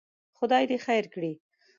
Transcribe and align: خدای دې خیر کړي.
خدای 0.37 0.63
دې 0.69 0.77
خیر 0.85 1.05
کړي. 1.13 1.33